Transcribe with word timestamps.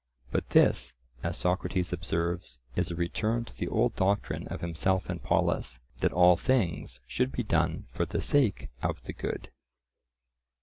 But 0.31 0.49
this, 0.49 0.95
as 1.21 1.37
Socrates 1.37 1.93
observes, 1.93 2.57
is 2.75 2.89
a 2.89 2.95
return 2.95 3.45
to 3.45 3.55
the 3.55 3.67
old 3.67 3.95
doctrine 3.95 4.47
of 4.47 4.61
himself 4.61 5.07
and 5.11 5.21
Polus, 5.21 5.79
that 5.99 6.11
all 6.11 6.37
things 6.37 7.01
should 7.05 7.31
be 7.31 7.43
done 7.43 7.85
for 7.93 8.07
the 8.07 8.19
sake 8.19 8.69
of 8.81 9.03
the 9.03 9.13
good. 9.13 9.51